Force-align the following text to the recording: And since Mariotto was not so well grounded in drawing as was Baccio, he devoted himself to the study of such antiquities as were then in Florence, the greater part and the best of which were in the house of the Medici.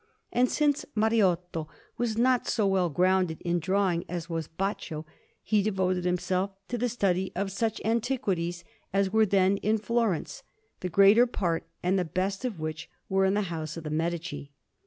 And 0.33 0.49
since 0.49 0.83
Mariotto 0.95 1.67
was 1.99 2.17
not 2.17 2.47
so 2.47 2.65
well 2.65 2.89
grounded 2.89 3.39
in 3.41 3.59
drawing 3.59 4.03
as 4.09 4.27
was 4.31 4.47
Baccio, 4.47 5.05
he 5.43 5.61
devoted 5.61 6.05
himself 6.05 6.49
to 6.69 6.77
the 6.79 6.89
study 6.89 7.31
of 7.35 7.51
such 7.51 7.79
antiquities 7.85 8.63
as 8.91 9.11
were 9.13 9.27
then 9.27 9.57
in 9.57 9.77
Florence, 9.77 10.41
the 10.79 10.89
greater 10.89 11.27
part 11.27 11.67
and 11.83 11.99
the 11.99 12.03
best 12.03 12.43
of 12.45 12.59
which 12.59 12.89
were 13.09 13.25
in 13.25 13.35
the 13.35 13.41
house 13.53 13.77
of 13.77 13.83
the 13.83 13.91
Medici. 13.91 14.51